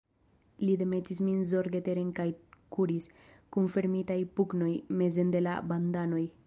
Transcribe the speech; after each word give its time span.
Li 0.61 0.77
demetis 0.81 1.19
min 1.25 1.43
zorge 1.49 1.81
teren 1.89 2.09
kaj 2.21 2.27
kuris, 2.77 3.11
kun 3.57 3.71
fermitaj 3.77 4.21
pugnoj, 4.39 4.73
mezen 5.03 5.35
de 5.37 5.49
la 5.51 5.61
bandanoj. 5.75 6.29